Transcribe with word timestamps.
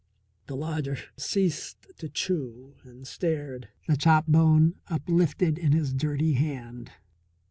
The 0.47 0.55
lodger 0.55 0.97
ceased 1.15 1.85
to 1.99 2.09
chew 2.09 2.73
and 2.83 3.05
stared, 3.05 3.67
the 3.87 3.95
chop 3.95 4.25
bone 4.25 4.79
uplifted 4.87 5.59
in 5.59 5.73
his 5.73 5.93
dirty 5.93 6.33
hand. 6.33 6.91